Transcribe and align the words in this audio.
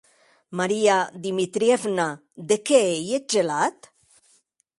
Maria 0.61 0.95
Dmitrievna, 1.25 2.07
de 2.53 2.57
qué 2.67 2.81
ei 2.95 3.05
eth 3.19 3.29
gelat? 3.35 3.79